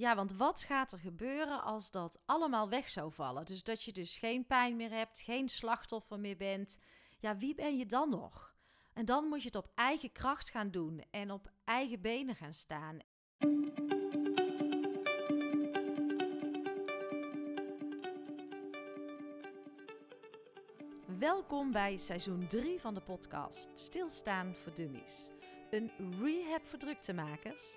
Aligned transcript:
Ja, 0.00 0.14
want 0.14 0.32
wat 0.32 0.62
gaat 0.62 0.92
er 0.92 0.98
gebeuren 0.98 1.62
als 1.62 1.90
dat 1.90 2.20
allemaal 2.26 2.68
weg 2.68 2.88
zou 2.88 3.12
vallen? 3.12 3.44
Dus 3.44 3.62
dat 3.62 3.82
je 3.82 3.92
dus 3.92 4.18
geen 4.18 4.46
pijn 4.46 4.76
meer 4.76 4.90
hebt, 4.90 5.20
geen 5.20 5.48
slachtoffer 5.48 6.20
meer 6.20 6.36
bent. 6.36 6.78
Ja, 7.18 7.36
wie 7.36 7.54
ben 7.54 7.76
je 7.76 7.86
dan 7.86 8.10
nog? 8.10 8.54
En 8.92 9.04
dan 9.04 9.24
moet 9.24 9.40
je 9.40 9.46
het 9.46 9.56
op 9.56 9.70
eigen 9.74 10.12
kracht 10.12 10.50
gaan 10.50 10.70
doen 10.70 11.04
en 11.10 11.30
op 11.30 11.50
eigen 11.64 12.00
benen 12.00 12.36
gaan 12.36 12.52
staan. 12.52 12.98
Welkom 21.18 21.72
bij 21.72 21.96
seizoen 21.96 22.46
3 22.46 22.80
van 22.80 22.94
de 22.94 23.02
podcast 23.02 23.68
Stilstaan 23.74 24.54
voor 24.54 24.74
Dummies. 24.74 25.28
Een 25.70 25.90
rehab 26.22 26.66
voor 26.66 26.78
druktemakers, 26.78 27.76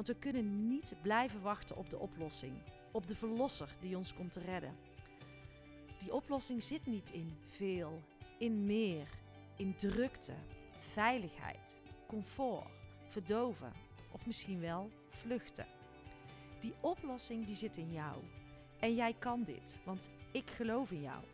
Want 0.00 0.12
we 0.12 0.18
kunnen 0.18 0.68
niet 0.68 0.94
blijven 1.02 1.42
wachten 1.42 1.76
op 1.76 1.90
de 1.90 1.98
oplossing, 1.98 2.52
op 2.90 3.06
de 3.06 3.14
verlosser 3.14 3.76
die 3.80 3.96
ons 3.96 4.14
komt 4.14 4.32
te 4.32 4.40
redden. 4.40 4.76
Die 5.98 6.14
oplossing 6.14 6.62
zit 6.62 6.86
niet 6.86 7.10
in 7.10 7.36
veel, 7.48 8.02
in 8.38 8.66
meer, 8.66 9.08
in 9.56 9.76
drukte, 9.76 10.34
veiligheid, 10.78 11.78
comfort, 12.06 12.68
verdoven 13.06 13.72
of 14.10 14.26
misschien 14.26 14.60
wel 14.60 14.90
vluchten. 15.08 15.66
Die 16.60 16.74
oplossing 16.80 17.46
die 17.46 17.56
zit 17.56 17.76
in 17.76 17.92
jou. 17.92 18.16
En 18.78 18.94
jij 18.94 19.14
kan 19.18 19.42
dit, 19.44 19.78
want 19.84 20.10
ik 20.32 20.50
geloof 20.50 20.90
in 20.90 21.02
jou. 21.02 21.24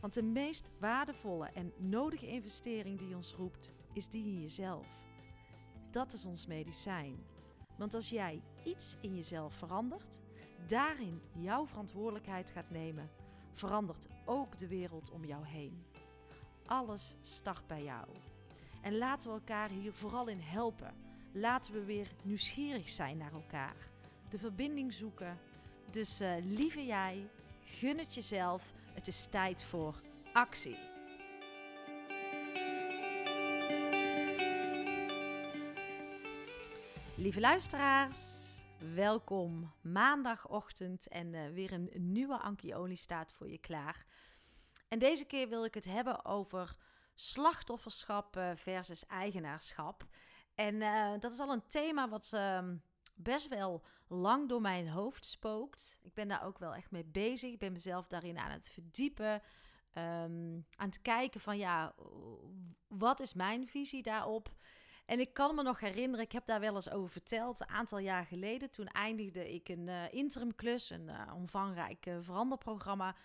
Want 0.00 0.14
de 0.14 0.22
meest 0.22 0.68
waardevolle 0.78 1.50
en 1.54 1.72
nodige 1.76 2.28
investering 2.28 2.98
die 2.98 3.16
ons 3.16 3.32
roept, 3.32 3.72
is 3.92 4.08
die 4.08 4.24
in 4.24 4.40
jezelf. 4.40 4.86
Dat 5.90 6.12
is 6.12 6.24
ons 6.24 6.46
medicijn. 6.46 7.34
Want 7.76 7.94
als 7.94 8.08
jij 8.08 8.42
iets 8.62 8.96
in 9.00 9.14
jezelf 9.14 9.54
verandert, 9.54 10.20
daarin 10.66 11.20
jouw 11.32 11.66
verantwoordelijkheid 11.66 12.50
gaat 12.50 12.70
nemen, 12.70 13.10
verandert 13.52 14.06
ook 14.24 14.56
de 14.56 14.68
wereld 14.68 15.10
om 15.10 15.24
jou 15.24 15.46
heen. 15.46 15.84
Alles 16.66 17.16
start 17.20 17.66
bij 17.66 17.82
jou. 17.82 18.06
En 18.82 18.98
laten 18.98 19.30
we 19.30 19.36
elkaar 19.36 19.70
hier 19.70 19.92
vooral 19.92 20.28
in 20.28 20.40
helpen. 20.40 20.94
Laten 21.32 21.72
we 21.72 21.84
weer 21.84 22.10
nieuwsgierig 22.22 22.88
zijn 22.88 23.16
naar 23.16 23.32
elkaar. 23.32 23.76
De 24.30 24.38
verbinding 24.38 24.92
zoeken. 24.92 25.38
Dus 25.90 26.20
uh, 26.20 26.34
lieve 26.44 26.86
jij, 26.86 27.28
gun 27.64 27.98
het 27.98 28.14
jezelf. 28.14 28.74
Het 28.92 29.06
is 29.06 29.26
tijd 29.26 29.62
voor 29.62 30.00
actie. 30.32 30.85
Lieve 37.18 37.40
luisteraars, 37.40 38.46
welkom. 38.94 39.72
Maandagochtend 39.80 41.08
en 41.08 41.32
uh, 41.32 41.48
weer 41.48 41.72
een 41.72 41.90
nieuwe 41.94 42.38
Anki 42.38 42.96
staat 42.96 43.32
voor 43.32 43.50
je 43.50 43.58
klaar. 43.58 44.06
En 44.88 44.98
deze 44.98 45.24
keer 45.24 45.48
wil 45.48 45.64
ik 45.64 45.74
het 45.74 45.84
hebben 45.84 46.24
over 46.24 46.76
slachtofferschap 47.14 48.36
uh, 48.36 48.50
versus 48.54 49.06
eigenaarschap. 49.06 50.06
En 50.54 50.74
uh, 50.74 51.12
dat 51.18 51.32
is 51.32 51.38
al 51.38 51.52
een 51.52 51.66
thema 51.66 52.08
wat 52.08 52.30
uh, 52.34 52.64
best 53.14 53.48
wel 53.48 53.84
lang 54.08 54.48
door 54.48 54.60
mijn 54.60 54.88
hoofd 54.88 55.24
spookt. 55.24 55.98
Ik 56.02 56.14
ben 56.14 56.28
daar 56.28 56.44
ook 56.44 56.58
wel 56.58 56.74
echt 56.74 56.90
mee 56.90 57.04
bezig. 57.04 57.52
Ik 57.52 57.58
ben 57.58 57.72
mezelf 57.72 58.06
daarin 58.06 58.38
aan 58.38 58.50
het 58.50 58.68
verdiepen. 58.68 59.42
Um, 59.92 60.66
aan 60.76 60.88
het 60.88 61.02
kijken 61.02 61.40
van 61.40 61.58
ja, 61.58 61.94
wat 62.88 63.20
is 63.20 63.34
mijn 63.34 63.68
visie 63.68 64.02
daarop? 64.02 64.54
En 65.06 65.20
ik 65.20 65.34
kan 65.34 65.54
me 65.54 65.62
nog 65.62 65.80
herinneren, 65.80 66.24
ik 66.24 66.32
heb 66.32 66.46
daar 66.46 66.60
wel 66.60 66.74
eens 66.74 66.90
over 66.90 67.10
verteld, 67.10 67.60
een 67.60 67.68
aantal 67.68 67.98
jaar 67.98 68.24
geleden. 68.24 68.70
Toen 68.70 68.86
eindigde 68.86 69.52
ik 69.54 69.68
een 69.68 69.86
uh, 69.86 70.12
interimklus, 70.12 70.90
een 70.90 71.08
uh, 71.08 71.32
omvangrijk 71.34 72.06
uh, 72.06 72.16
veranderprogramma. 72.20 73.16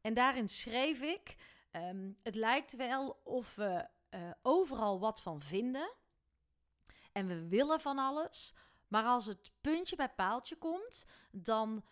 En 0.00 0.14
daarin 0.14 0.48
schreef 0.48 1.00
ik, 1.00 1.36
um, 1.72 2.16
het 2.22 2.34
lijkt 2.34 2.76
wel 2.76 3.20
of 3.24 3.54
we 3.54 3.86
overal 4.42 5.00
wat 5.00 5.22
van 5.22 5.40
vinden. 5.40 5.94
En 7.12 7.26
we 7.26 7.48
willen 7.48 7.80
van 7.80 7.98
alles. 7.98 8.54
Maar 8.88 9.04
als 9.04 9.26
het 9.26 9.50
puntje 9.60 9.96
bij 9.96 10.08
paaltje 10.08 10.56
komt, 10.56 11.06
dan 11.30 11.84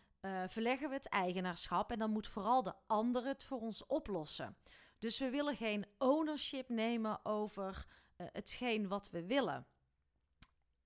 verleggen 0.47 0.89
we 0.89 0.95
het 0.95 1.09
eigenaarschap. 1.09 1.91
En 1.91 1.99
dan 1.99 2.11
moet 2.11 2.29
vooral 2.29 2.63
de 2.63 2.75
ander 2.87 3.25
het 3.25 3.45
voor 3.45 3.61
ons 3.61 3.87
oplossen. 3.87 4.57
Dus 4.99 5.19
we 5.19 5.31
willen 5.31 5.57
geen 5.57 5.87
ownership 5.99 6.69
nemen 6.69 7.25
over 7.25 7.87
hetgeen 8.17 8.89
wat 8.89 9.11
we 9.11 9.27
willen. 9.27 9.67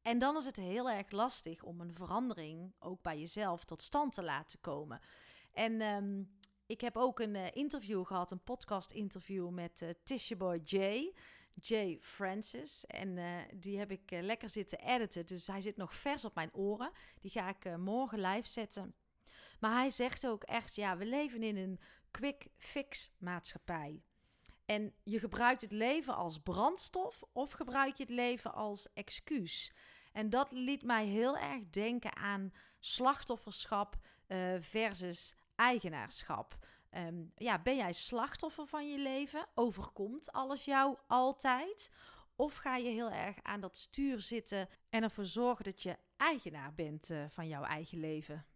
En 0.02 0.18
dan 0.18 0.36
is 0.36 0.44
het 0.44 0.56
heel 0.56 0.90
erg 0.90 1.10
lastig 1.10 1.62
om 1.62 1.80
een 1.80 1.94
verandering 1.94 2.72
ook 2.78 3.02
bij 3.02 3.18
jezelf 3.18 3.64
tot 3.64 3.82
stand 3.82 4.12
te 4.12 4.22
laten 4.22 4.60
komen. 4.60 5.00
En 5.52 5.80
um, 5.80 6.38
ik 6.66 6.80
heb 6.80 6.96
ook 6.96 7.20
een 7.20 7.34
uh, 7.34 7.46
interview 7.52 8.06
gehad, 8.06 8.30
een 8.30 8.42
podcast-interview 8.42 9.48
met 9.48 9.80
uh, 9.82 9.90
Tisha 10.04 10.36
Boy 10.36 10.60
Jay, 10.64 11.14
Jay 11.54 11.98
Francis. 12.00 12.86
En 12.86 13.18
die 13.54 13.78
heb 13.78 13.90
ik 13.90 14.10
lekker 14.10 14.48
zitten 14.48 14.78
editen, 14.78 15.26
dus 15.26 15.46
hij 15.46 15.60
zit 15.60 15.76
nog 15.76 15.94
vers 15.94 16.24
op 16.24 16.34
mijn 16.34 16.54
oren. 16.54 16.90
Die 17.20 17.30
ga 17.30 17.48
ik 17.48 17.76
morgen 17.76 18.20
live 18.20 18.48
zetten. 18.48 18.94
Maar 19.60 19.72
hij 19.72 19.90
zegt 19.90 20.26
ook 20.26 20.42
echt, 20.42 20.74
ja, 20.74 20.96
we 20.96 21.06
leven 21.06 21.42
in 21.42 21.56
een 21.56 21.80
quick 22.10 22.48
fix 22.56 23.12
maatschappij. 23.18 24.02
En 24.70 24.94
je 25.02 25.18
gebruikt 25.18 25.60
het 25.60 25.72
leven 25.72 26.14
als 26.14 26.38
brandstof 26.38 27.22
of 27.32 27.52
gebruik 27.52 27.96
je 27.96 28.02
het 28.02 28.12
leven 28.12 28.54
als 28.54 28.92
excuus. 28.92 29.72
En 30.12 30.30
dat 30.30 30.50
liet 30.50 30.82
mij 30.82 31.06
heel 31.06 31.38
erg 31.38 31.70
denken 31.70 32.16
aan 32.16 32.52
slachtofferschap 32.80 33.96
uh, 34.28 34.54
versus 34.60 35.34
eigenaarschap. 35.54 36.58
Um, 36.90 37.32
ja, 37.36 37.62
ben 37.62 37.76
jij 37.76 37.92
slachtoffer 37.92 38.66
van 38.66 38.90
je 38.90 38.98
leven? 38.98 39.46
Overkomt 39.54 40.32
alles 40.32 40.64
jou 40.64 40.96
altijd? 41.06 41.90
Of 42.36 42.56
ga 42.56 42.76
je 42.76 42.90
heel 42.90 43.10
erg 43.10 43.36
aan 43.42 43.60
dat 43.60 43.76
stuur 43.76 44.20
zitten 44.20 44.68
en 44.90 45.02
ervoor 45.02 45.26
zorgen 45.26 45.64
dat 45.64 45.82
je 45.82 45.96
eigenaar 46.16 46.74
bent 46.74 47.10
uh, 47.10 47.24
van 47.28 47.48
jouw 47.48 47.62
eigen 47.62 48.00
leven? 48.00 48.46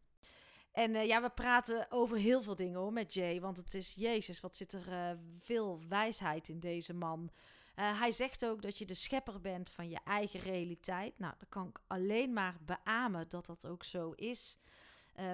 En 0.75 0.95
uh, 0.95 1.07
ja, 1.07 1.23
we 1.23 1.31
praten 1.31 1.87
over 1.91 2.17
heel 2.17 2.43
veel 2.43 2.57
dingen 2.57 2.79
hoor 2.79 2.93
met 2.93 3.15
Jay. 3.15 3.41
Want 3.41 3.57
het 3.57 3.75
is 3.75 3.95
Jezus, 3.95 4.41
wat 4.41 4.57
zit 4.57 4.73
er 4.73 4.89
uh, 4.89 5.11
veel 5.41 5.81
wijsheid 5.89 6.49
in 6.49 6.61
deze 6.61 6.95
man. 6.95 7.31
Uh, 7.77 8.01
hij 8.01 8.13
zegt 8.13 8.47
ook 8.47 8.63
dat 8.63 8.79
je 8.79 8.87
de 8.87 8.95
schepper 8.95 9.41
bent 9.41 9.71
van 9.71 9.89
je 9.89 9.99
eigen 10.05 10.41
realiteit. 10.41 11.19
Nou, 11.19 11.35
dat 11.39 11.49
kan 11.49 11.69
ik 11.69 11.81
alleen 11.87 12.33
maar 12.33 12.57
beamen 12.61 13.29
dat 13.29 13.47
dat 13.47 13.67
ook 13.67 13.85
zo 13.85 14.11
is. 14.11 14.59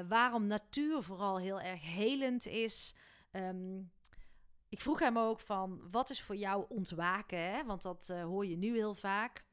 waarom 0.08 0.46
natuur 0.46 1.02
vooral 1.02 1.38
heel 1.38 1.60
erg 1.60 1.82
helend 1.82 2.46
is. 2.46 2.94
Um, 3.32 3.92
ik 4.68 4.80
vroeg 4.80 4.98
hem 4.98 5.18
ook 5.18 5.40
van, 5.40 5.90
wat 5.90 6.10
is 6.10 6.22
voor 6.22 6.36
jou 6.36 6.64
ontwaken? 6.68 7.38
Hè? 7.38 7.64
Want 7.64 7.82
dat 7.82 8.08
hoor 8.08 8.46
je 8.46 8.56
nu 8.56 8.74
heel 8.74 8.94
vaak. 8.94 9.44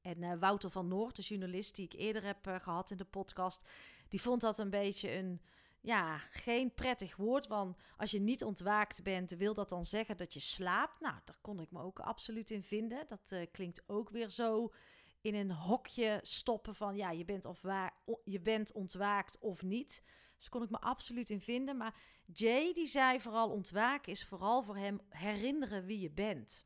En 0.00 0.38
Wouter 0.38 0.70
van 0.70 0.88
Noort, 0.88 1.16
de 1.16 1.22
journalist 1.22 1.74
die 1.74 1.84
ik 1.84 1.92
eerder 1.92 2.24
heb 2.24 2.60
gehad 2.62 2.90
in 2.90 2.96
de 2.96 3.04
podcast, 3.04 3.68
die 4.10 4.20
vond 4.20 4.40
dat 4.40 4.58
een 4.58 4.70
beetje 4.70 5.12
een, 5.12 5.40
ja, 5.80 6.18
geen 6.18 6.74
prettig 6.74 7.16
woord. 7.16 7.46
Want 7.46 7.76
als 7.96 8.10
je 8.10 8.20
niet 8.20 8.44
ontwaakt 8.44 9.02
bent, 9.02 9.30
wil 9.30 9.54
dat 9.54 9.68
dan 9.68 9.84
zeggen 9.84 10.16
dat 10.16 10.34
je 10.34 10.40
slaapt? 10.40 11.00
Nou, 11.00 11.14
daar 11.24 11.38
kon 11.40 11.60
ik 11.60 11.70
me 11.70 11.82
ook 11.82 12.00
absoluut 12.00 12.50
in 12.50 12.62
vinden. 12.62 13.04
Dat 13.08 13.30
uh, 13.30 13.46
klinkt 13.52 13.82
ook 13.86 14.10
weer 14.10 14.28
zo 14.28 14.72
in 15.20 15.34
een 15.34 15.52
hokje 15.52 16.18
stoppen 16.22 16.74
van, 16.74 16.96
ja, 16.96 17.10
je 17.10 17.24
bent, 17.24 17.44
of 17.44 17.60
waar, 17.60 17.94
je 18.24 18.40
bent 18.40 18.72
ontwaakt 18.72 19.38
of 19.38 19.62
niet. 19.62 20.02
Dus 20.36 20.48
kon 20.48 20.62
ik 20.62 20.70
me 20.70 20.80
absoluut 20.80 21.30
in 21.30 21.40
vinden. 21.40 21.76
Maar 21.76 21.94
Jay, 22.24 22.72
die 22.72 22.86
zei 22.86 23.20
vooral 23.20 23.50
ontwaken 23.50 24.12
is 24.12 24.24
vooral 24.24 24.62
voor 24.62 24.76
hem 24.76 25.00
herinneren 25.08 25.84
wie 25.84 26.00
je 26.00 26.10
bent. 26.10 26.64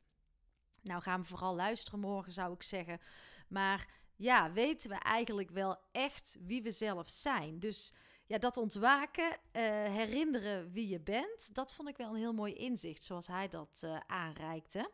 Nou 0.83 1.03
gaan 1.03 1.21
we 1.21 1.27
vooral 1.27 1.55
luisteren 1.55 2.01
morgen, 2.01 2.33
zou 2.33 2.55
ik 2.55 2.63
zeggen. 2.63 3.01
Maar 3.49 3.89
ja, 4.17 4.53
weten 4.53 4.91
we 4.91 4.97
eigenlijk 4.97 5.51
wel 5.51 5.77
echt 5.93 6.37
wie 6.41 6.63
we 6.63 6.71
zelf 6.71 7.09
zijn? 7.09 7.59
Dus 7.59 7.93
ja, 8.27 8.39
dat 8.39 8.57
ontwaken, 8.57 9.31
uh, 9.31 9.37
herinneren 9.73 10.73
wie 10.73 10.89
je 10.89 11.01
bent, 11.01 11.55
dat 11.55 11.75
vond 11.75 11.89
ik 11.89 11.97
wel 11.97 12.09
een 12.11 12.21
heel 12.21 12.33
mooi 12.33 12.53
inzicht, 12.53 13.05
zoals 13.05 13.27
hij 13.27 13.49
dat 13.49 13.81
uh, 13.85 14.01
aanreikte. 14.07 14.91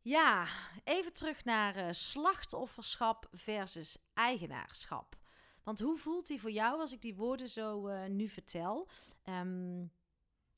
Ja, 0.00 0.48
even 0.84 1.12
terug 1.12 1.44
naar 1.44 1.76
uh, 1.76 1.88
slachtofferschap 1.90 3.28
versus 3.32 3.96
eigenaarschap. 4.14 5.16
Want 5.62 5.80
hoe 5.80 5.96
voelt 5.96 6.26
die 6.26 6.40
voor 6.40 6.50
jou 6.50 6.80
als 6.80 6.92
ik 6.92 7.02
die 7.02 7.14
woorden 7.14 7.48
zo 7.48 7.88
nu 8.08 8.28
vertel? 8.28 8.88
Um, 9.24 9.92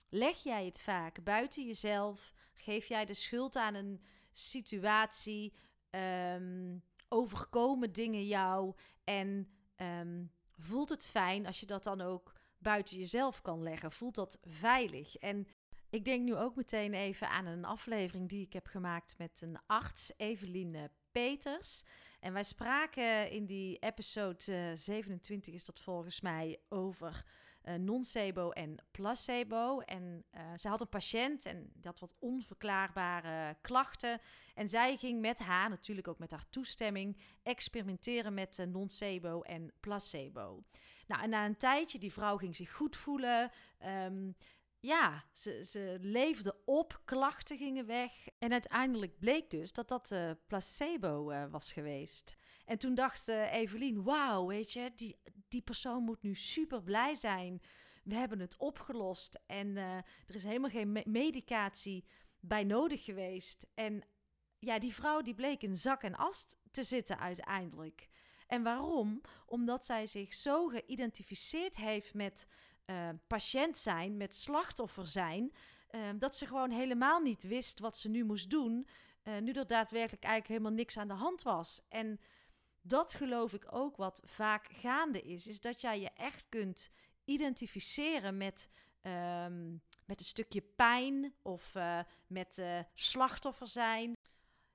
leg 0.08 0.42
jij 0.42 0.64
het 0.64 0.80
vaak 0.80 1.24
buiten 1.24 1.66
jezelf? 1.66 2.34
Geef 2.52 2.86
jij 2.86 3.04
de 3.04 3.14
schuld 3.14 3.56
aan 3.56 3.74
een 3.74 4.04
situatie? 4.32 5.52
Um, 5.90 6.82
overkomen 7.14 7.92
dingen 7.92 8.26
jou? 8.26 8.74
En 9.04 9.48
um, 9.76 10.30
voelt 10.58 10.88
het 10.88 11.06
fijn 11.06 11.46
als 11.46 11.60
je 11.60 11.66
dat 11.66 11.84
dan 11.84 12.00
ook 12.00 12.32
buiten 12.58 12.98
jezelf 12.98 13.40
kan 13.40 13.62
leggen? 13.62 13.92
Voelt 13.92 14.14
dat 14.14 14.38
veilig? 14.42 15.16
En 15.16 15.46
ik 15.90 16.04
denk 16.04 16.24
nu 16.24 16.36
ook 16.36 16.56
meteen 16.56 16.94
even 16.94 17.28
aan 17.28 17.46
een 17.46 17.64
aflevering 17.64 18.28
die 18.28 18.46
ik 18.46 18.52
heb 18.52 18.66
gemaakt 18.66 19.18
met 19.18 19.40
een 19.40 19.58
arts, 19.66 20.12
Eveline 20.16 20.90
Peters. 21.12 21.82
En 22.20 22.32
wij 22.32 22.42
spraken 22.42 23.30
in 23.30 23.46
die 23.46 23.78
episode 23.78 24.72
27 24.74 25.48
eh, 25.48 25.54
is 25.54 25.64
dat 25.64 25.80
volgens 25.80 26.20
mij 26.20 26.60
over 26.68 27.24
uh, 27.64 27.74
nocebo 27.74 28.50
en 28.50 28.76
placebo. 28.90 29.80
En 29.80 30.24
uh, 30.34 30.40
ze 30.56 30.68
had 30.68 30.80
een 30.80 30.88
patiënt 30.88 31.46
en 31.46 31.72
had 31.82 31.98
wat 31.98 32.14
onverklaarbare 32.18 33.56
klachten. 33.60 34.20
En 34.54 34.68
zij 34.68 34.96
ging 34.96 35.20
met 35.20 35.38
haar, 35.38 35.68
natuurlijk 35.68 36.08
ook 36.08 36.18
met 36.18 36.30
haar 36.30 36.48
toestemming, 36.50 37.16
experimenteren 37.42 38.34
met 38.34 38.58
uh, 38.58 38.66
nocebo 38.66 39.40
en 39.40 39.72
placebo. 39.80 40.62
Nou, 41.06 41.22
en 41.22 41.30
na 41.30 41.44
een 41.44 41.56
tijdje, 41.56 41.98
die 41.98 42.12
vrouw 42.12 42.36
ging 42.36 42.56
zich 42.56 42.72
goed 42.72 42.96
voelen. 42.96 43.50
Um, 44.06 44.36
ja, 44.84 45.24
ze, 45.32 45.64
ze 45.64 45.98
leefde 46.00 46.56
op, 46.64 47.00
klachten 47.04 47.56
gingen 47.56 47.86
weg. 47.86 48.12
En 48.38 48.52
uiteindelijk 48.52 49.18
bleek 49.18 49.50
dus 49.50 49.72
dat 49.72 49.88
dat 49.88 50.10
uh, 50.10 50.30
placebo 50.46 51.30
uh, 51.30 51.44
was 51.50 51.72
geweest. 51.72 52.36
En 52.64 52.78
toen 52.78 52.94
dacht 52.94 53.28
uh, 53.28 53.52
Evelien, 53.52 54.02
wauw, 54.02 54.46
weet 54.46 54.72
je, 54.72 54.92
die, 54.94 55.20
die 55.48 55.62
persoon 55.62 56.02
moet 56.02 56.22
nu 56.22 56.34
super 56.34 56.82
blij 56.82 57.14
zijn. 57.14 57.62
We 58.02 58.14
hebben 58.14 58.40
het 58.40 58.56
opgelost 58.56 59.40
en 59.46 59.76
er 59.76 60.34
is 60.34 60.44
helemaal 60.44 60.70
geen 60.70 60.92
me 60.92 61.02
medicatie 61.06 62.04
bij 62.40 62.64
nodig 62.64 63.04
geweest. 63.04 63.66
En 63.74 64.02
ja, 64.58 64.78
die 64.78 64.94
vrouw 64.94 65.22
die 65.22 65.34
bleek 65.34 65.62
in 65.62 65.76
zak 65.76 66.02
en 66.02 66.14
ast 66.14 66.58
te 66.70 66.82
zitten 66.82 67.18
uiteindelijk. 67.18 68.08
En 68.46 68.62
waarom? 68.62 69.20
Omdat 69.46 69.84
zij 69.84 70.06
zich 70.06 70.34
zo 70.34 70.66
geïdentificeerd 70.66 71.76
heeft 71.76 72.14
met 72.14 72.46
uh, 72.86 73.08
patiënt 73.26 73.78
zijn, 73.78 74.16
met 74.16 74.34
slachtoffer 74.34 75.06
zijn, 75.06 75.52
uh, 75.90 76.00
dat 76.18 76.36
ze 76.36 76.46
gewoon 76.46 76.70
helemaal 76.70 77.20
niet 77.20 77.42
wist 77.42 77.78
wat 77.78 77.96
ze 77.96 78.08
nu 78.08 78.24
moest 78.24 78.50
doen, 78.50 78.88
uh, 79.24 79.38
nu 79.38 79.52
er 79.52 79.66
daadwerkelijk 79.66 80.24
eigenlijk 80.24 80.48
helemaal 80.48 80.78
niks 80.78 80.98
aan 80.98 81.08
de 81.08 81.14
hand 81.14 81.42
was. 81.42 81.80
En 81.88 82.20
dat 82.80 83.14
geloof 83.14 83.52
ik 83.52 83.66
ook 83.70 83.96
wat 83.96 84.20
vaak 84.24 84.66
gaande 84.72 85.22
is, 85.22 85.46
is 85.46 85.60
dat 85.60 85.80
jij 85.80 86.00
je 86.00 86.10
echt 86.10 86.44
kunt 86.48 86.90
identificeren 87.24 88.36
met, 88.36 88.68
um, 89.02 89.82
met 90.04 90.20
een 90.20 90.26
stukje 90.26 90.60
pijn 90.60 91.34
of 91.42 91.74
met 92.26 92.62
slachtoffer 92.94 93.68
zijn. 93.68 94.16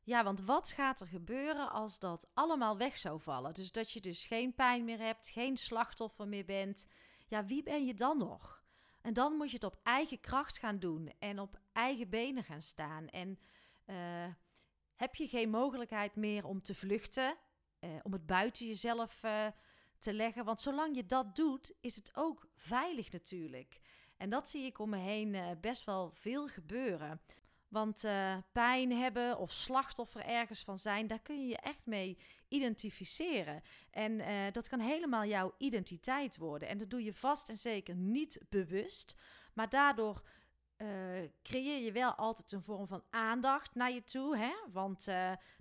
Ja, 0.03 0.23
want 0.23 0.41
wat 0.41 0.71
gaat 0.71 0.99
er 0.99 1.07
gebeuren 1.07 1.71
als 1.71 1.99
dat 1.99 2.29
allemaal 2.33 2.77
weg 2.77 2.97
zou 2.97 3.21
vallen? 3.21 3.53
Dus 3.53 3.71
dat 3.71 3.91
je 3.91 4.01
dus 4.01 4.25
geen 4.25 4.53
pijn 4.53 4.85
meer 4.85 4.99
hebt, 4.99 5.29
geen 5.29 5.57
slachtoffer 5.57 6.27
meer 6.27 6.45
bent 6.45 6.85
ja, 7.29 7.45
wie 7.45 7.63
ben 7.63 7.85
je 7.85 7.93
dan 7.93 8.17
nog? 8.17 8.63
En 9.01 9.13
dan 9.13 9.33
moet 9.33 9.49
je 9.49 9.55
het 9.55 9.63
op 9.63 9.79
eigen 9.83 10.19
kracht 10.19 10.57
gaan 10.57 10.79
doen 10.79 11.11
en 11.19 11.39
op 11.39 11.59
eigen 11.71 12.09
benen 12.09 12.43
gaan 12.43 12.61
staan. 12.61 13.07
En 13.07 13.39
uh, 13.85 14.27
heb 14.95 15.15
je 15.15 15.27
geen 15.27 15.49
mogelijkheid 15.49 16.15
meer 16.15 16.45
om 16.45 16.61
te 16.61 16.75
vluchten, 16.75 17.35
uh, 17.79 17.89
om 18.03 18.13
het 18.13 18.25
buiten 18.25 18.65
jezelf 18.67 19.23
uh, 19.23 19.47
te 19.99 20.13
leggen. 20.13 20.45
Want 20.45 20.61
zolang 20.61 20.95
je 20.95 21.05
dat 21.05 21.35
doet, 21.35 21.73
is 21.79 21.95
het 21.95 22.11
ook 22.15 22.47
veilig 22.55 23.11
natuurlijk. 23.11 23.79
En 24.17 24.29
dat 24.29 24.49
zie 24.49 24.65
ik 24.65 24.79
om 24.79 24.89
me 24.89 24.97
heen 24.97 25.57
best 25.61 25.85
wel 25.85 26.11
veel 26.11 26.47
gebeuren. 26.47 27.21
Want 27.67 28.01
pijn 28.51 28.91
hebben 28.91 29.37
of 29.37 29.51
slachtoffer 29.51 30.25
ergens 30.25 30.63
van 30.63 30.79
zijn, 30.79 31.07
daar 31.07 31.21
kun 31.21 31.41
je 31.41 31.47
je 31.47 31.57
echt 31.57 31.85
mee 31.85 32.17
identificeren. 32.49 33.61
En 33.91 34.11
uh, 34.11 34.51
dat 34.51 34.67
kan 34.67 34.79
helemaal 34.79 35.25
jouw 35.25 35.53
identiteit 35.57 36.37
worden. 36.37 36.67
En 36.67 36.77
dat 36.77 36.89
doe 36.89 37.03
je 37.03 37.13
vast 37.13 37.49
en 37.49 37.57
zeker 37.57 37.95
niet 37.95 38.39
bewust. 38.49 39.15
Maar 39.53 39.69
daardoor 39.69 40.21
uh, 40.77 40.87
creëer 41.43 41.83
je 41.83 41.91
wel 41.91 42.11
altijd 42.11 42.51
een 42.51 42.61
vorm 42.61 42.87
van 42.87 43.03
aandacht 43.09 43.75
naar 43.75 43.91
je 43.91 44.03
toe. 44.03 44.37
Hè? 44.37 44.53
Want 44.71 45.07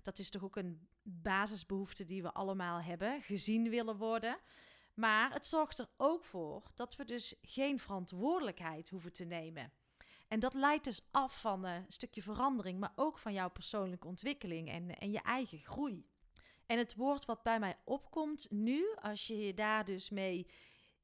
dat 0.01 0.19
is 0.19 0.29
toch 0.29 0.43
ook 0.43 0.55
een 0.55 0.87
basisbehoefte 1.03 2.05
die 2.05 2.21
we 2.21 2.33
allemaal 2.33 2.81
hebben: 2.81 3.21
gezien 3.21 3.69
willen 3.69 3.97
worden. 3.97 4.37
Maar 4.93 5.33
het 5.33 5.45
zorgt 5.45 5.79
er 5.79 5.89
ook 5.97 6.23
voor 6.23 6.71
dat 6.75 6.95
we 6.95 7.05
dus 7.05 7.35
geen 7.41 7.79
verantwoordelijkheid 7.79 8.89
hoeven 8.89 9.13
te 9.13 9.23
nemen. 9.23 9.71
En 10.27 10.39
dat 10.39 10.53
leidt 10.53 10.83
dus 10.83 11.07
af 11.11 11.41
van 11.41 11.63
een 11.63 11.85
stukje 11.87 12.21
verandering, 12.21 12.79
maar 12.79 12.93
ook 12.95 13.17
van 13.17 13.33
jouw 13.33 13.49
persoonlijke 13.49 14.07
ontwikkeling 14.07 14.69
en, 14.69 14.97
en 14.97 15.11
je 15.11 15.21
eigen 15.21 15.59
groei. 15.59 16.05
En 16.69 16.77
het 16.77 16.95
woord 16.95 17.25
wat 17.25 17.43
bij 17.43 17.59
mij 17.59 17.77
opkomt 17.83 18.51
nu, 18.51 18.95
als 19.01 19.27
je 19.27 19.37
je 19.37 19.53
daar 19.53 19.85
dus 19.85 20.09
mee 20.09 20.47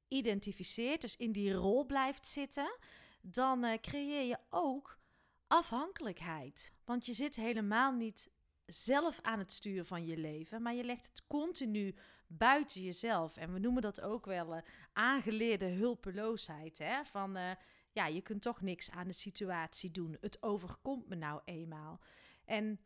identificeert, 0.07 1.01
dus 1.01 1.17
in 1.17 1.31
die 1.31 1.53
rol 1.53 1.85
blijft 1.85 2.27
zitten, 2.27 2.77
dan 3.21 3.65
uh, 3.65 3.73
creëer 3.81 4.27
je 4.27 4.37
ook 4.49 4.99
afhankelijkheid. 5.47 6.73
Want 6.83 7.05
je 7.05 7.13
zit 7.13 7.35
helemaal 7.35 7.91
niet 7.91 8.29
zelf 8.65 9.19
aan 9.21 9.39
het 9.39 9.51
sturen 9.51 9.85
van 9.85 10.05
je 10.05 10.17
leven, 10.17 10.61
maar 10.61 10.73
je 10.73 10.83
legt 10.83 11.07
het 11.07 11.27
continu 11.27 11.95
buiten 12.27 12.81
jezelf. 12.81 13.37
En 13.37 13.53
we 13.53 13.59
noemen 13.59 13.81
dat 13.81 14.01
ook 14.01 14.25
wel 14.25 14.55
uh, 14.55 14.61
aangeleerde 14.93 15.67
hulpeloosheid. 15.67 16.77
Hè? 16.77 17.05
Van 17.05 17.37
uh, 17.37 17.51
ja, 17.91 18.07
je 18.07 18.21
kunt 18.21 18.41
toch 18.41 18.61
niks 18.61 18.91
aan 18.91 19.07
de 19.07 19.13
situatie 19.13 19.91
doen. 19.91 20.17
Het 20.21 20.43
overkomt 20.43 21.07
me 21.07 21.15
nou 21.15 21.41
eenmaal. 21.45 21.99
En 22.45 22.79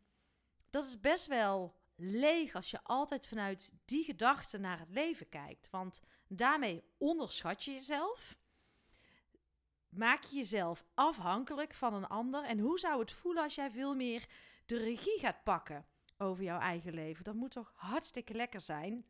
dat 0.69 0.83
is 0.83 0.99
best 0.99 1.25
wel 1.25 1.78
leeg 1.99 2.55
als 2.55 2.71
je 2.71 2.83
altijd 2.83 3.27
vanuit 3.27 3.71
die 3.85 4.03
gedachte 4.03 4.57
naar 4.57 4.79
het 4.79 4.89
leven 4.89 5.29
kijkt. 5.29 5.69
Want 5.69 6.01
daarmee 6.27 6.83
onderschat 6.97 7.63
je 7.63 7.71
jezelf. 7.71 8.37
Maak 9.89 10.23
je 10.23 10.35
jezelf 10.35 10.85
afhankelijk 10.93 11.73
van 11.73 11.93
een 11.93 12.07
ander. 12.07 12.43
En 12.43 12.59
hoe 12.59 12.79
zou 12.79 12.99
het 12.99 13.11
voelen 13.11 13.43
als 13.43 13.55
jij 13.55 13.71
veel 13.71 13.95
meer 13.95 14.27
de 14.65 14.77
regie 14.77 15.19
gaat 15.19 15.43
pakken 15.43 15.85
over 16.17 16.43
jouw 16.43 16.59
eigen 16.59 16.93
leven? 16.93 17.23
Dat 17.23 17.35
moet 17.35 17.51
toch 17.51 17.71
hartstikke 17.75 18.33
lekker 18.33 18.61
zijn. 18.61 19.05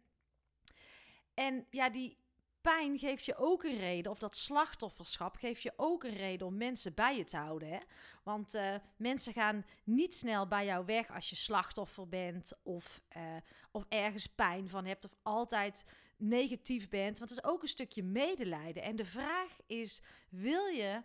En 1.33 1.65
ja, 1.69 1.89
die 1.89 2.17
pijn 2.61 2.99
geeft 2.99 3.25
je 3.25 3.35
ook 3.35 3.63
een 3.63 3.77
reden, 3.77 4.11
of 4.11 4.19
dat 4.19 4.35
slachtofferschap 4.35 5.35
geeft 5.35 5.61
je 5.61 5.73
ook 5.75 6.03
een 6.03 6.15
reden 6.15 6.47
om 6.47 6.57
mensen 6.57 6.93
bij 6.93 7.17
je 7.17 7.23
te 7.23 7.37
houden. 7.37 7.69
Hè? 7.69 7.79
Want 8.23 8.55
uh, 8.55 8.75
mensen 8.97 9.33
gaan 9.33 9.65
niet 9.83 10.15
snel 10.15 10.47
bij 10.47 10.65
jou 10.65 10.85
weg 10.85 11.11
als 11.11 11.29
je 11.29 11.35
slachtoffer 11.35 12.07
bent, 12.07 12.53
of, 12.63 13.01
uh, 13.17 13.23
of 13.71 13.85
ergens 13.89 14.27
pijn 14.27 14.69
van 14.69 14.85
hebt, 14.85 15.05
of 15.05 15.15
altijd 15.23 15.85
negatief 16.17 16.89
bent. 16.89 17.19
Want 17.19 17.29
het 17.29 17.39
is 17.39 17.49
ook 17.49 17.61
een 17.61 17.67
stukje 17.67 18.03
medelijden. 18.03 18.83
En 18.83 18.95
de 18.95 19.05
vraag 19.05 19.57
is: 19.67 20.01
wil 20.29 20.65
je 20.65 21.03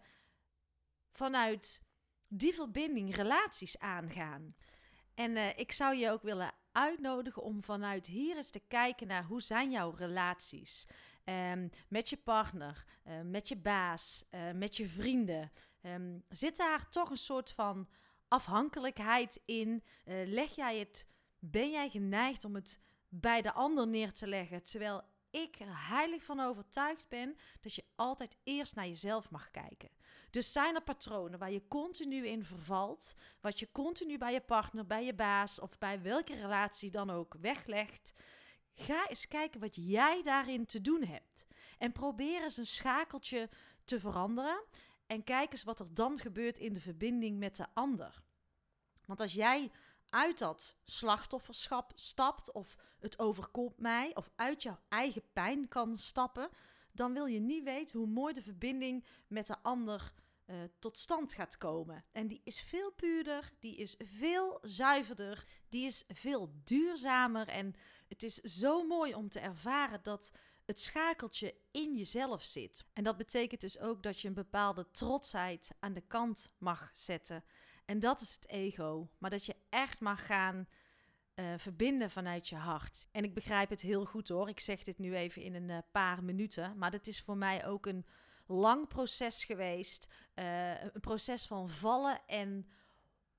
vanuit 1.13 1.83
die 2.29 2.55
verbinding 2.55 3.15
relaties 3.15 3.79
aangaan? 3.79 4.55
En 5.15 5.31
uh, 5.31 5.59
ik 5.59 5.73
zou 5.73 5.97
je 5.97 6.11
ook 6.11 6.23
willen 6.23 6.55
uitnodigen 6.73 7.43
om 7.43 7.65
vanuit 7.65 8.07
hier 8.07 8.37
eens 8.37 8.51
te 8.51 8.63
kijken 8.69 9.07
naar 9.07 9.25
hoe 9.25 9.43
zijn 9.43 9.71
jouw 9.71 9.91
relaties 9.91 10.87
um, 11.25 11.71
met 11.89 12.09
je 12.09 12.17
partner, 12.17 12.85
uh, 13.07 13.21
met 13.21 13.49
je 13.49 13.57
baas, 13.57 14.25
uh, 14.31 14.51
met 14.51 14.77
je 14.77 14.89
vrienden. 14.89 15.53
Um, 15.83 16.25
zit 16.29 16.57
daar 16.57 16.89
toch 16.89 17.11
een 17.11 17.17
soort 17.17 17.51
van 17.51 17.89
afhankelijkheid 18.29 19.41
in? 19.45 19.83
Uh, 20.05 20.27
leg 20.27 20.55
jij 20.55 20.79
het, 20.79 21.07
ben 21.39 21.71
jij 21.71 21.91
geneigd 21.91 22.45
om 22.45 22.55
het 22.55 22.81
bij 23.09 23.43
de 23.43 23.53
ander 23.53 23.89
neer 23.89 24.13
te 24.13 24.27
leggen, 24.27 24.63
terwijl 24.63 25.03
ik 25.31 25.61
er 25.61 25.89
heilig 25.89 26.23
van 26.23 26.41
overtuigd 26.41 27.09
ben 27.09 27.37
dat 27.61 27.75
je 27.75 27.85
altijd 27.95 28.37
eerst 28.43 28.75
naar 28.75 28.87
jezelf 28.87 29.31
mag 29.31 29.51
kijken. 29.51 29.89
Dus 30.31 30.53
zijn 30.53 30.75
er 30.75 30.83
patronen 30.83 31.39
waar 31.39 31.51
je 31.51 31.69
continu 31.69 32.27
in 32.27 32.45
vervalt, 32.45 33.15
wat 33.41 33.59
je 33.59 33.73
continu 33.73 34.19
bij 34.19 34.33
je 34.33 34.41
partner, 34.41 34.87
bij 34.87 35.05
je 35.05 35.15
baas 35.15 35.61
of 35.61 35.79
bij 35.79 36.03
welke 36.03 36.35
relatie 36.35 36.91
dan 36.91 37.11
ook 37.11 37.35
weglegt, 37.41 38.13
Ga 38.75 39.09
eens 39.09 39.29
kijken 39.29 39.61
wat 39.61 39.77
jij 39.77 40.23
daarin 40.23 40.67
te 40.67 40.81
doen 40.81 41.05
hebt. 41.05 41.47
En 41.79 41.93
probeer 41.93 42.43
eens 42.43 42.57
een 42.57 42.67
schakeltje 42.67 43.49
te 43.85 44.01
veranderen. 44.01 44.65
En 45.07 45.25
kijk 45.25 45.53
eens 45.53 45.63
wat 45.63 45.81
er 45.81 45.95
dan 45.95 46.19
gebeurt 46.19 46.59
in 46.59 46.73
de 46.73 46.81
verbinding 46.81 47.39
met 47.39 47.57
de 47.57 47.67
ander. 47.73 48.23
Want 49.07 49.21
als 49.21 49.33
jij 49.33 49.71
uit 50.09 50.39
dat 50.39 50.77
slachtofferschap 50.83 51.93
stapt, 51.95 52.53
of 52.53 52.77
het 53.01 53.19
overkomt 53.19 53.79
mij, 53.79 54.15
of 54.15 54.31
uit 54.37 54.63
jouw 54.63 54.81
eigen 54.89 55.23
pijn 55.33 55.69
kan 55.69 55.97
stappen, 55.97 56.49
dan 56.93 57.13
wil 57.13 57.27
je 57.27 57.41
niet 57.41 57.65
weten 57.65 57.99
hoe 57.99 58.09
mooi 58.09 58.35
de 58.35 58.43
verbinding 58.43 59.05
met 59.27 59.47
de 59.47 59.57
ander 59.63 60.13
uh, 60.47 60.57
tot 60.79 60.99
stand 60.99 61.33
gaat 61.33 61.57
komen. 61.57 62.05
En 62.13 62.27
die 62.27 62.41
is 62.45 62.61
veel 62.61 62.93
puurder, 62.93 63.53
die 63.59 63.77
is 63.77 63.97
veel 63.99 64.59
zuiverder, 64.63 65.45
die 65.69 65.87
is 65.87 66.05
veel 66.09 66.53
duurzamer. 66.65 67.49
En 67.49 67.75
het 68.15 68.23
is 68.23 68.35
zo 68.35 68.87
mooi 68.87 69.15
om 69.15 69.29
te 69.29 69.41
ervaren 69.41 70.03
dat 70.03 70.33
het 70.65 70.81
schakeltje 70.81 71.55
in 71.71 71.97
jezelf 71.97 72.43
zit. 72.43 72.85
En 72.93 73.05
dat 73.05 73.17
betekent 73.17 73.61
dus 73.61 73.79
ook 73.79 74.03
dat 74.03 74.21
je 74.21 74.29
een 74.29 74.35
bepaalde 74.35 74.91
trotsheid 74.91 75.71
aan 75.81 75.93
de 75.93 76.01
kant 76.01 76.51
mag 76.59 76.91
zetten. 76.93 77.45
En 77.85 77.99
dat 77.99 78.21
is 78.21 78.35
het 78.35 78.49
ego. 78.49 79.11
Maar 79.19 79.31
dat 79.31 79.47
je 79.47 79.57
echt 79.69 80.01
mag 80.01 80.27
gaan 80.27 80.69
uh, 81.35 81.55
verbinden 81.57 82.11
vanuit 82.11 82.49
je 82.49 82.57
hart. 82.57 83.07
En 83.11 83.25
ik 83.25 83.35
begrijp 83.35 83.71
het 83.71 83.81
heel 83.81 84.05
goed 84.05 84.29
hoor. 84.29 84.49
Ik 84.49 84.61
zeg 84.61 84.83
dit 84.83 84.99
nu 84.99 85.17
even 85.17 85.43
in 85.43 85.55
een 85.55 85.69
uh, 85.69 85.79
paar 85.91 86.25
minuten. 86.25 86.79
Maar 86.79 86.91
dat 86.91 87.07
is 87.07 87.21
voor 87.21 87.37
mij 87.37 87.67
ook 87.67 87.87
een 87.87 88.07
lang 88.47 88.89
proces 88.89 89.45
geweest. 89.45 90.13
Uh, 90.35 90.83
een 90.83 91.01
proces 91.01 91.47
van 91.47 91.71
vallen 91.71 92.21
en 92.27 92.69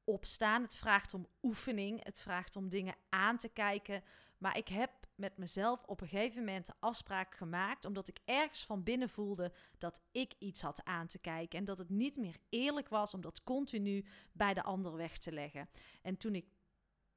opstaan. 0.06 0.62
Het 0.62 0.76
vraagt 0.76 1.14
om 1.14 1.28
oefening. 1.42 2.04
Het 2.04 2.22
vraagt 2.22 2.56
om 2.56 2.70
dingen 2.70 2.96
aan 3.10 3.38
te 3.38 3.50
kijken. 3.50 4.04
Maar 4.38 4.58
ik 4.58 4.68
heb 4.68 4.92
met 5.16 5.38
mezelf 5.38 5.84
op 5.84 6.02
een 6.02 6.08
gegeven 6.08 6.40
moment 6.40 6.70
afspraak 6.80 7.36
gemaakt. 7.36 7.86
Omdat 7.86 8.08
ik 8.08 8.20
ergens 8.26 8.66
van 8.66 8.84
binnen 8.84 9.10
voelde 9.10 9.54
dat 9.78 10.02
ik 10.12 10.34
iets 10.40 10.62
had 10.62 10.84
aan 10.84 11.08
te 11.08 11.20
kijken. 11.20 11.60
En 11.60 11.66
dat 11.66 11.78
het 11.78 11.90
niet 11.90 12.18
meer 12.18 12.38
eerlijk 12.50 12.90
was 12.90 13.14
om 13.14 13.22
dat 13.22 13.44
continu 13.44 14.06
bij 14.32 14.54
de 14.54 14.64
ander 14.64 14.96
weg 14.96 15.18
te 15.18 15.32
leggen. 15.32 15.70
En 16.02 16.18
toen 16.18 16.36
ik 16.36 16.46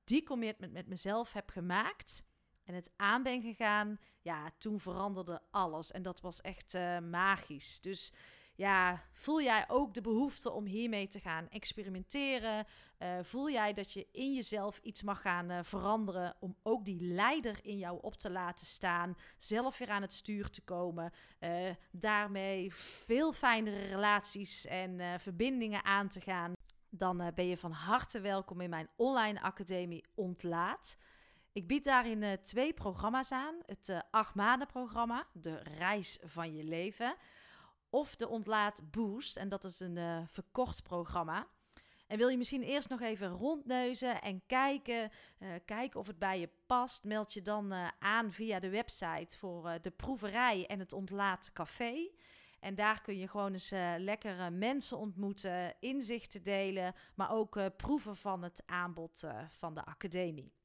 die 0.04 0.23
commitment 0.23 0.73
met 0.73 0.87
mezelf 0.87 1.33
heb 1.33 1.50
gemaakt 1.50 2.25
en 2.64 2.75
het 2.75 2.92
aan 2.97 3.23
ben 3.23 3.42
gegaan, 3.42 3.99
ja, 4.21 4.50
toen 4.59 4.80
veranderde 4.80 5.42
alles. 5.50 5.90
En 5.90 6.02
dat 6.02 6.21
was 6.21 6.40
echt 6.40 6.75
uh, 6.75 6.99
magisch. 6.99 7.80
Dus 7.80 8.12
ja, 8.59 9.03
voel 9.12 9.43
jij 9.43 9.65
ook 9.69 9.95
de 9.95 10.00
behoefte 10.00 10.50
om 10.50 10.65
hiermee 10.65 11.09
te 11.09 11.21
gaan 11.21 11.49
experimenteren? 11.49 12.67
Uh, 12.99 13.19
voel 13.23 13.50
jij 13.50 13.73
dat 13.73 13.93
je 13.93 14.07
in 14.12 14.35
jezelf 14.35 14.81
iets 14.83 15.03
mag 15.03 15.21
gaan 15.21 15.50
uh, 15.50 15.59
veranderen 15.62 16.37
om 16.41 16.57
ook 16.62 16.85
die 16.85 17.00
leider 17.00 17.59
in 17.62 17.79
jou 17.79 17.99
op 18.00 18.15
te 18.15 18.31
laten 18.31 18.67
staan, 18.67 19.17
zelf 19.37 19.79
weer 19.79 19.91
aan 19.91 20.03
het 20.03 20.12
stuur 20.12 20.50
te 20.50 20.61
komen, 20.61 21.12
uh, 21.41 21.71
daarmee 21.91 22.75
veel 22.75 23.33
fijnere 23.33 23.87
relaties 23.87 24.67
en 24.67 25.21
verbindingen 25.21 25.85
aan 25.85 26.09
te 26.09 26.21
gaan? 26.21 26.53
Dan 26.91 27.33
ben 27.35 27.47
je 27.47 27.57
van 27.57 27.73
harte 27.73 28.21
welkom 28.21 28.61
in 28.61 28.71
mijn 28.71 28.88
online 28.97 29.41
academie 29.41 30.05
Ontlaat. 30.15 30.97
Ik 31.53 31.67
bied 31.67 31.85
daarin 31.85 32.38
twee 32.43 32.73
programma's 32.73 33.33
aan: 33.33 33.55
het 33.67 34.05
acht 34.11 34.35
maanden 34.35 34.67
programma, 34.67 35.27
de 35.33 35.57
reis 35.57 36.19
van 36.23 36.55
je 36.55 36.65
leven 36.65 37.17
of 37.90 38.16
de 38.16 38.28
Ontlaat 38.28 38.90
Boost. 38.90 39.37
En 39.37 39.49
dat 39.49 39.64
is 39.64 39.80
een 39.80 39.97
uh, 39.97 40.18
verkort 40.26 40.83
programma. 40.83 41.47
En 42.07 42.18
wil 42.18 42.28
je 42.28 42.37
misschien 42.37 42.62
eerst 42.62 42.88
nog 42.88 43.00
even 43.00 43.28
rondneuzen 43.28 44.23
en 44.23 44.42
kijken, 44.47 45.11
uh, 45.38 45.49
kijken 45.64 46.00
of 46.00 46.07
het 46.07 46.18
bij 46.18 46.40
je 46.40 46.49
past, 46.66 47.04
meld 47.04 47.33
je 47.33 47.42
dan 47.42 47.73
uh, 47.73 47.88
aan 47.99 48.33
via 48.33 48.61
de 48.61 48.68
website 48.68 49.38
voor 49.38 49.78
de 49.83 49.90
proeverij 49.90 50.66
en 50.66 50.78
het 50.78 50.92
Ontlaat 50.92 51.50
Café. 51.52 52.11
En 52.61 52.75
daar 52.75 53.02
kun 53.02 53.18
je 53.18 53.28
gewoon 53.28 53.52
eens 53.52 53.71
lekkere 53.99 54.50
mensen 54.50 54.99
ontmoeten, 54.99 55.75
inzichten 55.80 56.42
delen, 56.42 56.95
maar 57.14 57.30
ook 57.30 57.76
proeven 57.76 58.16
van 58.16 58.42
het 58.42 58.62
aanbod 58.66 59.25
van 59.49 59.75
de 59.75 59.85
academie. 59.85 60.58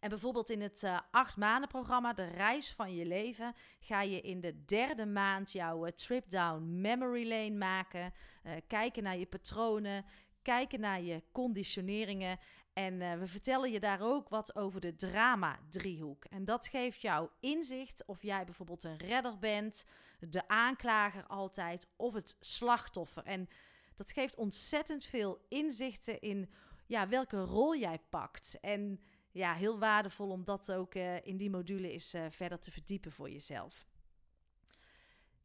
En 0.00 0.08
bijvoorbeeld 0.08 0.50
in 0.50 0.60
het 0.60 0.82
uh, 0.82 1.00
acht 1.10 1.36
maanden 1.36 1.68
programma, 1.68 2.12
de 2.12 2.26
reis 2.26 2.72
van 2.72 2.94
je 2.94 3.06
leven, 3.06 3.54
ga 3.80 4.02
je 4.02 4.20
in 4.20 4.40
de 4.40 4.64
derde 4.64 5.06
maand 5.06 5.52
jouw 5.52 5.86
uh, 5.86 5.92
trip 5.92 6.30
down 6.30 6.80
memory 6.80 7.28
lane 7.28 7.56
maken. 7.56 8.12
Uh, 8.44 8.52
kijken 8.66 9.02
naar 9.02 9.16
je 9.16 9.26
patronen, 9.26 10.04
kijken 10.42 10.80
naar 10.80 11.02
je 11.02 11.22
conditioneringen. 11.32 12.38
En 12.72 13.18
we 13.18 13.26
vertellen 13.26 13.70
je 13.70 13.80
daar 13.80 14.00
ook 14.00 14.28
wat 14.28 14.56
over 14.56 14.80
de 14.80 14.96
drama-driehoek. 14.96 16.24
En 16.24 16.44
dat 16.44 16.66
geeft 16.66 17.00
jou 17.00 17.28
inzicht 17.40 18.04
of 18.06 18.22
jij 18.22 18.44
bijvoorbeeld 18.44 18.84
een 18.84 18.96
redder 18.96 19.38
bent, 19.38 19.84
de 20.18 20.48
aanklager 20.48 21.26
altijd 21.26 21.88
of 21.96 22.14
het 22.14 22.36
slachtoffer. 22.40 23.24
En 23.24 23.48
dat 23.96 24.12
geeft 24.12 24.36
ontzettend 24.36 25.04
veel 25.04 25.44
inzichten 25.48 26.20
in 26.20 26.50
ja, 26.86 27.08
welke 27.08 27.40
rol 27.40 27.76
jij 27.76 28.00
pakt. 28.10 28.58
En 28.60 29.00
ja, 29.32 29.54
heel 29.54 29.78
waardevol 29.78 30.30
om 30.30 30.44
dat 30.44 30.72
ook 30.72 30.94
uh, 30.94 31.26
in 31.26 31.36
die 31.36 31.50
module 31.50 31.92
eens 31.92 32.14
uh, 32.14 32.22
verder 32.30 32.58
te 32.58 32.70
verdiepen 32.70 33.12
voor 33.12 33.30
jezelf. 33.30 33.86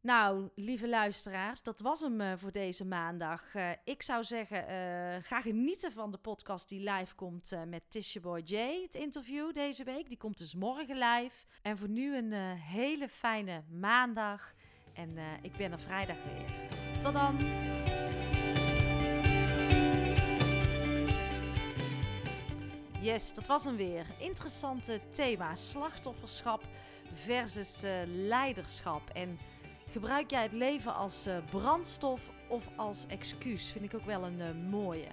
Nou, 0.01 0.49
lieve 0.55 0.87
luisteraars, 0.87 1.63
dat 1.63 1.79
was 1.79 1.99
hem 1.99 2.21
uh, 2.21 2.33
voor 2.35 2.51
deze 2.51 2.85
maandag. 2.85 3.43
ik 3.83 4.01
zou 4.01 4.23
zeggen, 4.23 4.63
ga 5.23 5.41
genieten 5.41 5.91
van 5.91 6.11
de 6.11 6.17
podcast 6.17 6.69
die 6.69 6.91
live 6.91 7.15
komt 7.15 7.51
met 7.67 7.83
Tisha 7.89 8.19
Boy 8.19 8.41
J. 8.45 8.55
Het 8.81 8.95
interview 8.95 9.53
deze 9.53 9.83
week, 9.83 10.07
die 10.07 10.17
komt 10.17 10.37
dus 10.37 10.53
morgen 10.53 10.97
live. 10.97 11.45
En 11.61 11.77
voor 11.77 11.89
nu 11.89 12.17
een 12.17 12.33
hele 12.57 13.09
fijne 13.09 13.63
maandag. 13.69 14.53
En 14.93 15.17
ik 15.41 15.57
ben 15.57 15.71
er 15.71 15.79
vrijdag 15.79 16.17
weer. 16.23 16.69
Tot 17.01 17.13
dan! 17.13 17.92
Yes, 23.03 23.33
dat 23.33 23.47
was 23.47 23.63
hem 23.63 23.75
weer. 23.75 24.05
Interessante 24.17 24.99
thema: 25.11 25.55
slachtofferschap 25.55 26.63
versus 27.13 27.83
uh, 27.83 27.91
leiderschap. 28.05 29.09
En 29.09 29.39
gebruik 29.91 30.29
jij 30.29 30.41
het 30.41 30.51
leven 30.51 30.95
als 30.95 31.27
uh, 31.27 31.37
brandstof 31.49 32.21
of 32.47 32.69
als 32.75 33.05
excuus? 33.07 33.71
Vind 33.71 33.85
ik 33.85 33.93
ook 33.93 34.05
wel 34.05 34.23
een 34.23 34.39
uh, 34.39 34.69
mooie. 34.69 35.07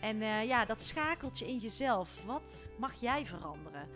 En 0.00 0.18
ja, 0.46 0.64
dat 0.64 0.82
schakeltje 0.82 1.48
in 1.48 1.58
jezelf. 1.58 2.24
Wat 2.24 2.68
mag 2.78 2.92
jij 3.00 3.26
veranderen? 3.26 3.88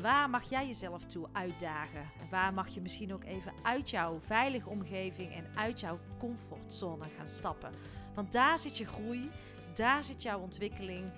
Waar 0.00 0.30
mag 0.30 0.50
jij 0.50 0.66
jezelf 0.66 1.04
toe 1.04 1.26
uitdagen? 1.32 2.10
En 2.20 2.28
waar 2.30 2.54
mag 2.54 2.68
je 2.68 2.80
misschien 2.80 3.14
ook 3.14 3.24
even 3.24 3.52
uit 3.62 3.90
jouw 3.90 4.20
veilige 4.20 4.68
omgeving 4.68 5.32
en 5.32 5.46
uit 5.54 5.80
jouw 5.80 5.98
comfortzone 6.18 7.04
gaan 7.16 7.28
stappen? 7.28 7.72
Want 8.14 8.32
daar 8.32 8.58
zit 8.58 8.78
je 8.78 8.86
groei, 8.86 9.30
daar 9.74 10.04
zit 10.04 10.22
jouw 10.22 10.40
ontwikkeling. 10.40 11.12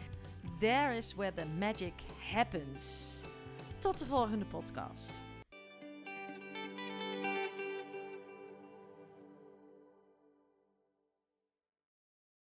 There 0.61 0.93
is 0.93 1.15
where 1.17 1.31
the 1.31 1.45
magic 1.45 1.93
happens. 2.33 3.21
Tot 3.79 3.99
de 3.99 4.05
volgende 4.05 4.45
podcast. 4.45 5.13